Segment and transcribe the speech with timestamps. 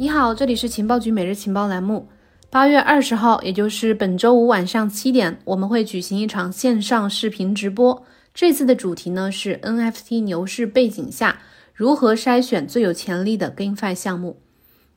[0.00, 2.06] 你好，这里是情报局每日情报栏目。
[2.50, 8.04] 八月二十号，也就是本周五晚上七点，我们会举行一场线上视频直播。
[8.32, 11.40] 这次的主题呢是 NFT 牛市背景下
[11.74, 14.40] 如何筛选最有潜力的 GameFi 项目。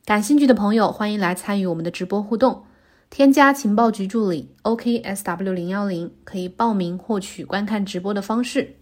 [0.04, 2.62] 感兴趣的朋友，欢迎来参与我们的直播互动。
[3.10, 8.76] 添加情报局助理 OKSW 零幺零，可以报名获取观看直播的方式。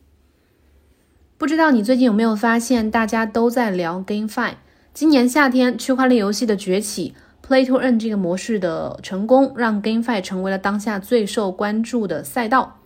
[1.38, 4.56] 不知道你最近有没有发现，大家都在聊 GameFi。
[4.92, 7.14] 今年夏天，区块链游戏的崛起
[7.46, 12.76] ，Play to Earn 这个模式的成功，让 GameFi 成为了当下最受关注的赛道。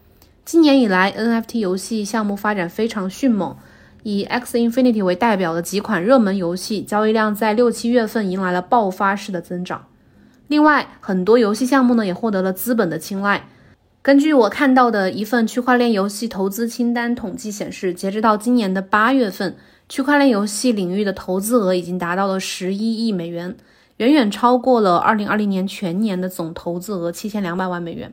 [0.44, 3.56] 今年以来，NFT 游戏项目发展非常迅猛，
[4.02, 9.86] 以 X Infinity 为代表的几款热门游戏交易量在六七月份迎来了爆发式的增长。
[10.46, 13.48] 另外，很多游戏项目呢也获得了资本的青睐。
[14.02, 19.56] 根据我看到的一份区块链游戏投资清单统计显示，截止到今年的八月份，
[19.88, 23.56] 区块链游戏领域的投资额已经达到了十一亿美元，
[23.98, 28.12] 远远超过了二零二零年全年的总投资额七千两百万美元。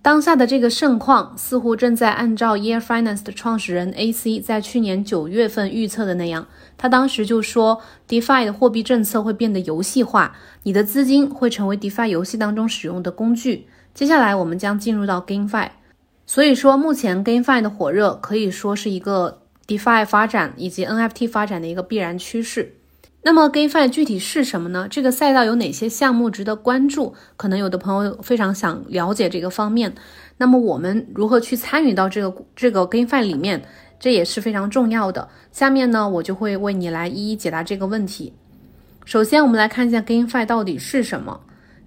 [0.00, 6.48] 当下的这个盛况，似乎正在按照 Year Finance 的创始人 AC 在去年九月份预测的那样。
[6.76, 13.68] 他当时就说，DeFi 的货币政策会变得游戏化，你的资金会成为 DeFi 游戏当中使用的工具。
[13.94, 15.68] 接下来我们将进入到 GameFi，
[16.26, 19.41] 所以说目前 GameFi 的火热可以说是一个
[19.78, 22.74] DeFi 发展以及 NFT 发展的一个必然趋势。
[23.22, 24.88] 那么 GameFi 具体是什么呢？
[24.90, 27.14] 这个赛道有哪些项目值得关注？
[27.36, 29.94] 可能有的朋友非常想了解这个方面。
[30.38, 33.62] 那么我们如何去参与到这个这个 GameFi 里面？
[34.00, 35.28] 这也是非常重要的。
[35.52, 38.34] 下面呢，我就会为你来一一解答这个问题。
[39.04, 41.40] 首先，我们来看一下 GameFi 到底是什么。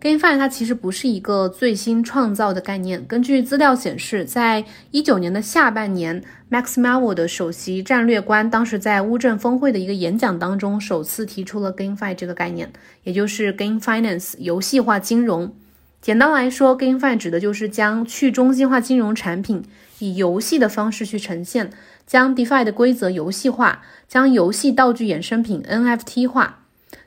[0.06, 3.04] GameFi 它其实不是一个最新创造的概念。
[3.08, 15.52] 根据资料显示，在一九年的下半年，Max m a l 的首席战略官当时在乌镇峰会的一个演讲当中，首次提出了 GameFi 这个概念，也就是 Game Finance 游戏化金融。
[16.00, 19.64] 简单来说，GameFi 指的就是将去中心化金融产品
[19.98, 21.72] 以游戏的方式去呈现。
[22.06, 26.60] 将 DeFi 的规则游戏化，将游戏道具衍生品 NFT 化，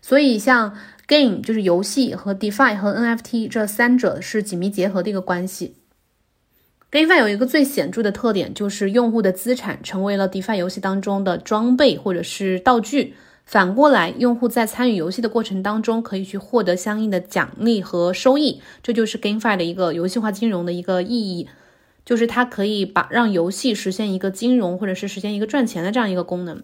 [0.02, 0.74] 所以像
[1.08, 5.76] Game 就是游戏和 DeFi 和 NFT 这三者是紧密结合的一个关系。
[6.92, 13.14] GameFi 有一个最显著的特点，就是用户的资产成为了 DeFi 游戏当中的装备或者是道具。
[13.46, 18.60] 反过来，用户在参与游戏的过程当中，可以去获得相应的奖励和收益。
[18.82, 21.48] 这就是 GameFi 的一个游戏化金融的一个意义。
[22.04, 26.62] 就是它可以把让游戏实现一个金融或者是实现一个赚钱的这样一个功能，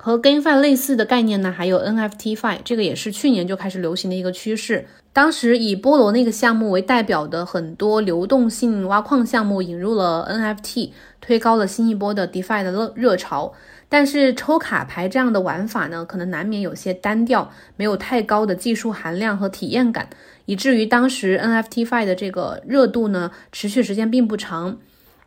[0.00, 4.86] 和 GameFi 类似的概念呢，还有 NFTFi，这个也是去年就开始流行的一个趋势。
[5.12, 13.52] 当时以菠萝那个项目为代表的很多流动性挖矿项目引入了 NFT，推高了新一波的 DeFi 的热热潮。
[13.88, 20.08] 但是抽卡牌这样的玩法呢，可能难免有些单调，没有太高的技术含量和体验感。
[20.44, 24.78] 以至于当时 NFTFi 的这个热度呢，持续时间并不长，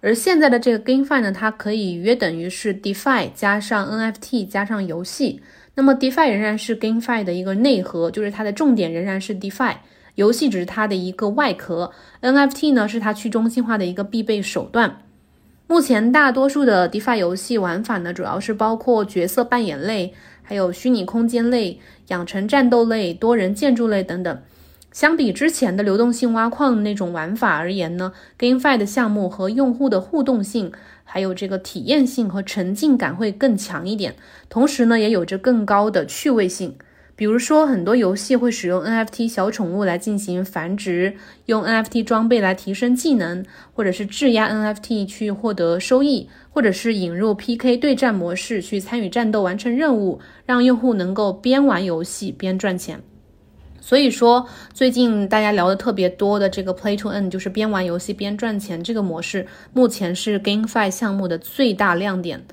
[0.01, 5.41] 而现在的这个 GameFi 呢，它可以约等于是 DeFi 加上 NFT 加上游戏。
[5.75, 9.75] 那么 DeFi 仍然是 GameFi 的一个内核，就是它的重点仍然是 DeFi，
[10.15, 11.91] 游戏只是它的一个外壳
[12.21, 14.97] ，NFT 呢是它去中心化的一个必备手段。
[15.67, 24.41] 目前大多数的 DeFi 游戏玩法呢，主要是包括角色扮演类，还有虚拟空间类、养成战斗类、多人建筑类等等。
[24.91, 30.71] 相比之前的流动性挖矿那种玩法而言呢，GameFi 的项目和用户的互动性，
[31.05, 34.15] 还有这个体验性和沉浸感会更强一点，
[34.49, 36.75] 同时呢，也有着更高的趣味性。
[37.15, 41.15] 比如说，很多游戏会使用 NFT 小宠物来进行繁殖，
[41.45, 53.01] 用 NFT 装备来提升技能，或者是质押 NFT 去获得收益，或者是引入 PK 对战模式去参与战斗、完成任务，让用户能够边玩游戏边赚钱。
[53.81, 62.45] 所以说，最近大家聊的特别多的这个 Play to Earn，就是边玩游戏边赚钱这个模式，目前是 GameFi 项目的最大亮点。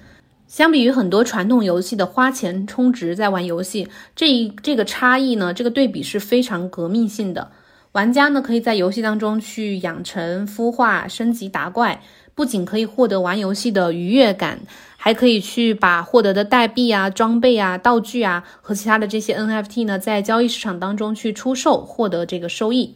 [0.47, 7.51] 相比于很多传统游戏的花钱充值在玩游戏，这一这个差异呢，这个对比是非常革命性的。
[7.93, 12.01] 玩家呢，可以在游戏当中去养成、孵化、升级、打怪。
[12.39, 14.61] 不仅可以获得玩游戏的愉悦感，
[14.97, 22.95] 还可以去把获得的代币啊、装备啊、道具啊和其他的这些 NFT 呢，在交易市场当中去出售，获得这个收益。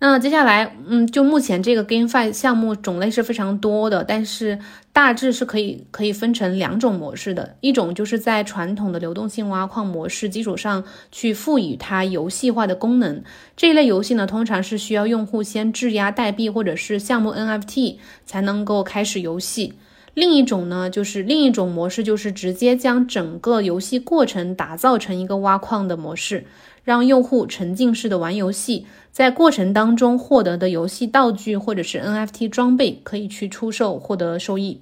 [0.00, 4.58] 那接下来，嗯，就目前这个 GameFi 项目种类是非常多的，但是
[4.94, 13.22] 大致是可以可以分成两种模式的，一种就是在传统的流动性挖矿模式基础上去赋予它游戏化的功能。
[13.56, 17.96] 这一类游戏呢，通常是需要用户先质押代币或者是项目 NFT
[18.26, 19.72] 才能够开始游戏。
[20.12, 26.44] 另一种呢，就是另一种模式，就是直接将整个游戏过程打造成一个挖矿的模式，
[26.84, 34.80] 让用户沉浸式的玩游戏，在过程当中获得的游戏道具或者是 NFT 装备可以去出售，获得收益。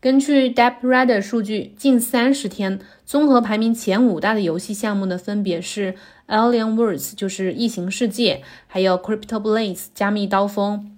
[0.00, 5.94] 根据 DeppRider 数据，近三十天综合排名前五大的游戏项目呢，分别是
[6.26, 10.96] Alien Worlds，就是异形世界，还有 Crypto Blades 加密刀锋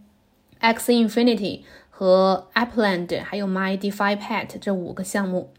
[0.58, 1.60] ，X Infinity。
[1.94, 5.50] 和 Appland 还有 My DeFi Pet 这五个项目，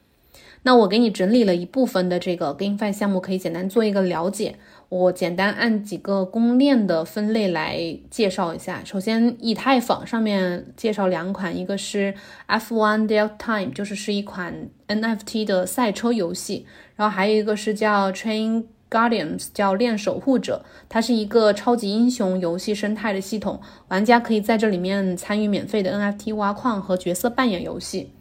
[0.64, 4.56] 那我给你整理了一部分的这个 GameFi 项目，可以简单做一个了解。
[4.90, 8.82] 我简单按几个公链的分类来介绍一下。
[8.84, 12.14] 首先，以太坊上面介绍两款，一个是
[12.48, 18.66] F1 Delta Time，就是是一款 NFT 的赛车游戏，然后还有一个是叫 Train。
[18.94, 28.12] Guardians 叫链守护者，它是一个超级英雄游戏生态的系统，玩家可以在这里面参与免费的 NFT 挖矿和角色扮演游戏。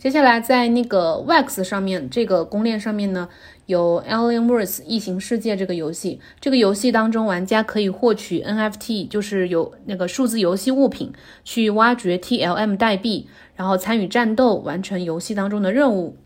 [0.00, 3.28] 接下来在那个 Wax 上面这个公链上面呢，
[3.66, 11.12] 有 Alien Wars 异形世界这个游戏，这个游戏当中玩家可以获取 NFT，就是有那个数字游戏物品，
[11.44, 16.16] 去挖掘 TLM 代币，然后参与战斗，完成游戏当中的任务。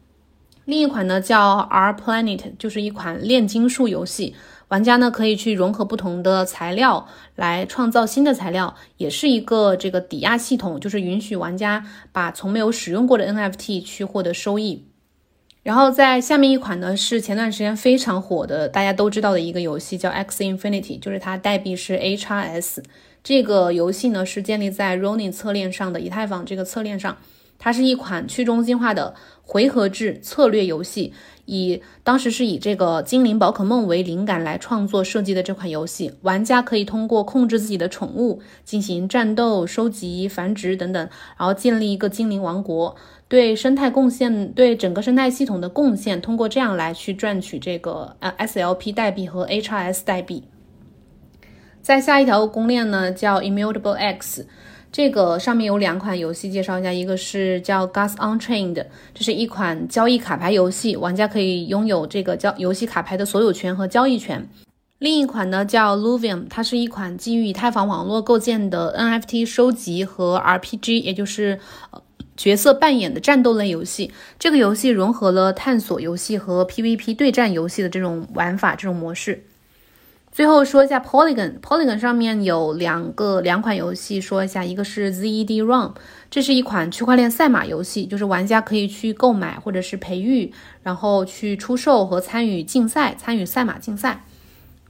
[0.66, 4.36] 另一款呢叫 R Planet，就是一款炼金术游戏，
[4.68, 7.06] 玩家呢可以去融合不同的材料
[7.36, 14.86] 来创造新的材料，也是一个这个抵押系统，就是允许玩家把从没有使用过的 NFT 去获得收益。
[15.62, 22.82] 然后在下面一款呢是前段时间非常火的，大家都知道的一个游戏叫 X Infinity，就是它代币是 HRS。
[23.22, 27.16] 这个游戏呢是建立在 Ronin 侧链上的以太坊这个侧链上。
[27.64, 31.14] 它是一款去中心化的回合制策略游戏，
[31.46, 41.08] 以当时是以这个精灵宝可梦为灵感来创作设计的这款游戏，玩家可以通过控制自己的宠物进行战斗、收集、繁殖等等，
[41.38, 42.94] 然后建立一个精灵王国，
[43.28, 50.44] 对生态贡献，对整个生态系统的贡献，通过这样来去赚取这个呃 SLP 代币和 HRS 代币。
[51.80, 54.46] 在下一条公链呢，叫 Immutable X。
[54.94, 64.48] 这个上面有两款游戏介绍一下，一个是叫 Gas Unchained，这是一款交易卡牌游戏，玩家可以拥有这个交游戏卡牌的所有权和交易权。
[65.00, 71.58] 另一款呢叫 Luvium，它是一款基于以太坊网络构建的 NFT 收集和 RPG，也就是
[72.36, 74.12] 角色扮演的战斗类游戏。
[74.38, 79.44] 这个游戏融合了探索游戏和 PVP 对战游戏的这种玩法，这种模式。
[80.34, 85.94] 最后说一下 Polygon，Polygon 上面有两个两款游戏，说一下，一个是 ZED Run，
[86.28, 90.52] 这是一款区块链赛马游戏，就是玩家可以去购买或者是培育，
[90.82, 94.24] 然后去出售和参与竞赛，参与赛马竞赛。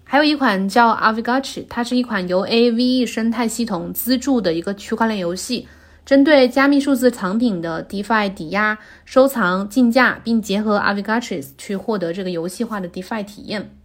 [0.03, 5.69] 还有一款叫 Avigachi，它是一款由 AVE 生态系统资助的一个区块链游戏，
[6.07, 13.77] 针对加密数字藏品的 DeFi 抵押、收藏、竞价，并结合 Avigachi 去获得这个游戏化的 DeFi 体验。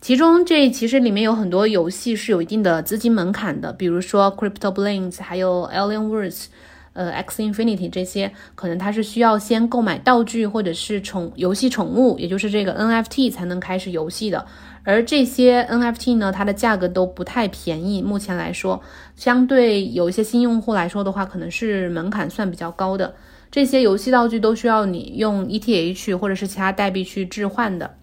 [0.00, 6.46] 其中这其实里面有很多游戏是有一定的资金门槛的，比如说 Crypto Blades，还有 Alien Worlds，
[6.92, 14.46] 呃，X Infinity 这些，可能它是需要先购买道具或者是宠游戏宠物，也就是这个 NFT 才能开始游戏的。
[14.84, 18.80] 而这些 NFT 呢，它的价格都不太便宜，目前来说，
[19.16, 23.14] 相对有一些新用户来说的话，可能是门槛算比较高的。
[23.50, 27.97] 这些游戏道具都需要你用 ETH 或者是其他代币去置换的。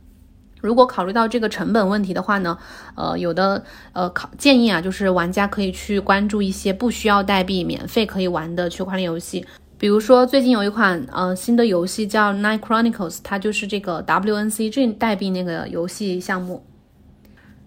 [0.66, 2.58] 如果考虑到这个成本问题的话呢，
[2.96, 3.64] 呃，有的
[3.94, 9.46] 呃考建议啊，就是玩家可以去关注一些不需要代币、免费可以玩的区块链游戏，
[9.78, 16.64] 比如说最近有一款呃新的游戏叫 Nine Chronicles 它就是这个 WNCG 代币那个游戏项目。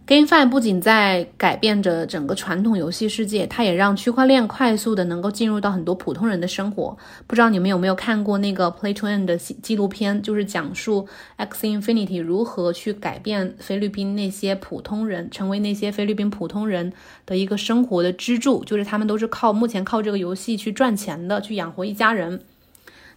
[0.08, 6.96] GameFi 不仅在改变着整个传统游戏世界，它也让区块链快速的能够进入到很多普通人的生活。
[7.26, 16.90] 不知道你们有没有看过那个 Play to End 的纪录片，就是讲述 X Infinity 如何去改变菲律宾那些普通人，成为那些菲律宾普通人
[17.26, 22.40] 的一个生活的支柱，就是他们都是靠目前靠这个游戏去赚钱的，去养活一家人。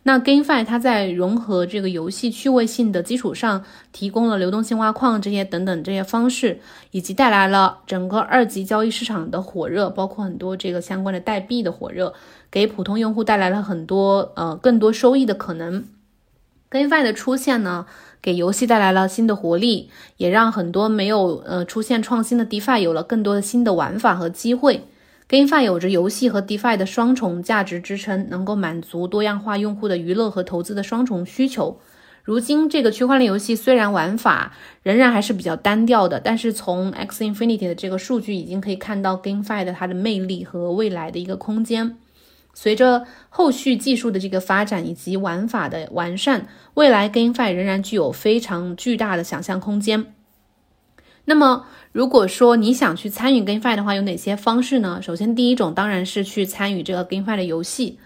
[0.04, 12.14] 那 GameFi 它在融合这个游戏趣味性的基础上，提供了流动性挖矿这些等等这些方式，以及带来了整个二级交易市场的火热，包括很多这个相关的代币的火热，
[12.50, 15.86] 给普通用户带来了很多呃更多收益的可能。
[16.72, 17.86] GameFi 的出现呢，
[18.22, 24.86] 给游戏带来了新的活力，也让很多没有呃出现创新的 DeFi 有了更多的新的玩法和机会。
[25.32, 31.80] GameFi 有着游戏和 DeFi 的双重价值支撑，能够满足多样化用户的娱乐和投资的双重需求。
[32.26, 34.52] 如今，这个区块链游戏虽然玩法
[34.84, 41.96] 仍然还是比较单调的，但是从 X Infinity 的这个数据已经可以看到 GameFi 的它的魅力和未来的一个空间。
[42.54, 50.14] 随着后续技术的这个发展以及玩法的完善，未来 GameFi 仍然具有非常巨大的想象空间。
[51.26, 55.02] 那么，如果说你想去参与 GameFi 的话，有哪些方式呢？
[55.02, 57.98] 首先，第一种当然是去参与这个 GameFi 的游戏。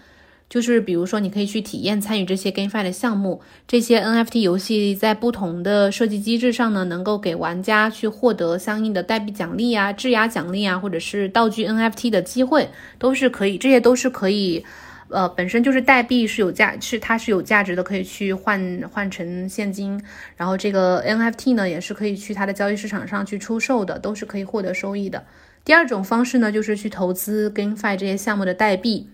[0.48, 14.64] 就是比如说，你可以去体验参与这些 GameFi 的项目，这些 NFT 游戏在不同的设计机制上呢，能够给玩家去获得相应的代币奖励啊、质押奖励啊，或者是道具 NFT 的机会，都是可以，这些都是可以，
[15.08, 20.02] 呃，本身就是代币是有价，是它是有价值的，可以去换换成现金，
[20.36, 25.24] 然后这个 NFT 呢，也是可以去它的交易市场上去出售的，都是可以获得收益的。
[25.64, 29.08] 第二种方式呢，就是去投资 GameFi 这些项目的代币。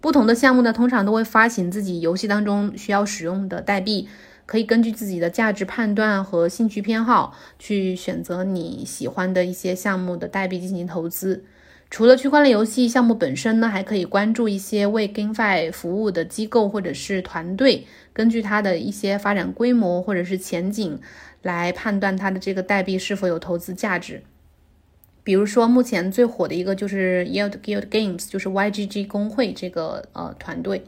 [0.00, 4.08] 不同的项目呢，通常都会发行自己游戏当中需要使用的代币，
[4.44, 11.44] 可以根据自己的价值判断和兴趣偏好去选择你喜欢的一些项目的代币进行投资。
[11.88, 21.00] 除了区块链游戏项目本身呢，还可以关注一些为 GameFi 服务的机构或者是团队，根据它的一些发展规模或者是前景
[21.42, 24.22] 来判断它的这个代币是否有投资价值。
[25.22, 30.84] 比如说，目前最火的一个就是 Yield Guild Games，就是 YGG 工会这个呃团队。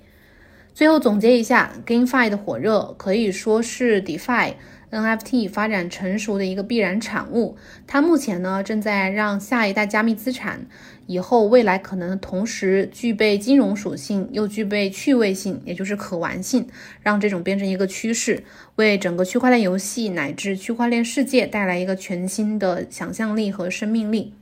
[0.74, 4.54] 最后总结一下，GameFi 的火热可以说是 DeFi。
[4.90, 10.66] NFT 发展成熟的一个必然产物，它目前呢正在让下一代加密资产
[11.06, 16.66] 以后未来可能同时具备金融属性，又具备趣味性，也就是可玩性，
[17.02, 18.42] 让这种变成一个趋势，
[18.76, 24.32] 为整个区块链游戏乃至区块链世界带来一个全新的想象力和生命力。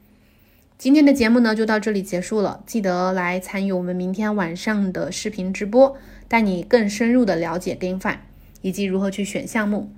[0.79, 5.97] 今天的节目呢就到这里结束了，记得来参与我们明天晚上的视频直播，
[6.29, 8.17] 带你更深入的了解 GameFi
[8.61, 9.91] 以及如何去选项目。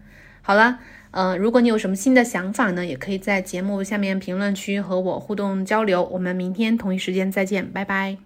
[0.49, 0.79] 好了，
[1.11, 6.03] 呃，如果你有什么新的想法呢，也可以在节目下面评论区和我互动交流。
[6.03, 8.17] 我们明天同一时间再见，拜拜。